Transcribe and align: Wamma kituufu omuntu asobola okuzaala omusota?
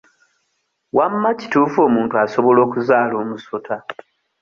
Wamma 0.97 1.29
kituufu 1.39 1.77
omuntu 1.87 2.13
asobola 2.23 2.59
okuzaala 2.65 3.13
omusota? 3.23 3.75